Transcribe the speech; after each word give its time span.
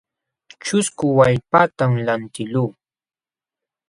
Ćhusku 0.65 1.05
wallpatam 1.17 1.91
lantiqluu. 2.05 2.69